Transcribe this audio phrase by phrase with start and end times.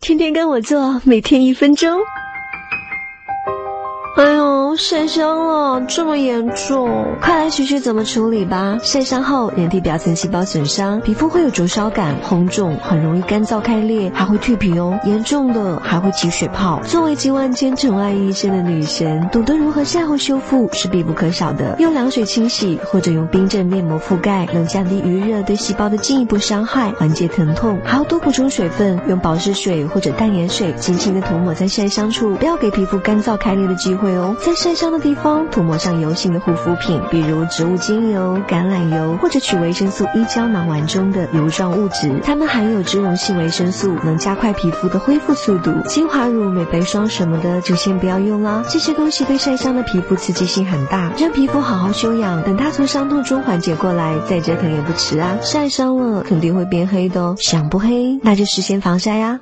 [0.00, 2.00] 天天跟我做，每天一分钟。
[4.80, 8.78] 晒伤了，这么严重，快来学学怎么处理吧。
[8.82, 14.98] 晒伤后，人体表层细胞损伤，皮肤会有灼烧感、红肿，很容易干燥开裂，还会蜕皮哦。
[15.04, 16.80] 严重的还会起水泡。
[16.84, 21.76] 作为集万千宠爱一身的女神，懂得如何晒后修复是必不可少的。
[21.78, 27.78] 用凉水清洗，或者用冰镇面膜覆盖，能降低余热对细胞的进一步伤害，缓解疼痛。
[27.84, 33.90] 还要多补充水分，用保湿水或者淡盐水轻轻的涂抹在晒伤处，不要给皮肤干燥开裂的机。
[33.90, 45.72] 会哦，在晒晒伤的地方涂抹上油性的护肤品，比如植物精油、橄榄油，或者取维生素 E 胶囊丸中的油状物质，它们含有脂溶性维生素，能加快皮肤的恢复速度。
[45.88, 55.36] 精华乳、美白霜什么的就先不要用了，这些东西对晒伤的皮肤刺激性很大，让皮肤好好休养，等它从伤痛中缓解过来，再折腾也不迟啊。
[55.42, 59.40] 晒伤了肯定会变黑的哦，想不黑那就事先防晒呀。